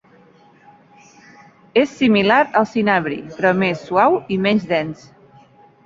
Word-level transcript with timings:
És 1.83 1.93
similar 1.99 2.39
al 2.63 2.67
cinabri, 2.73 3.21
però 3.37 3.55
més 3.61 3.87
suau 3.91 4.21
i 4.39 4.43
menys 4.49 4.71
dens. 4.77 5.11